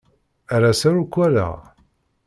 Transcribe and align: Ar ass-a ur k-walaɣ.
Ar 0.53 0.63
ass-a 0.69 0.89
ur 1.01 1.05
k-walaɣ. 1.13 1.55